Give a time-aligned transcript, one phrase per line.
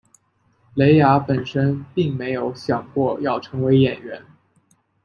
[0.73, 4.23] 蕾雅本身并没有想过要成为演员。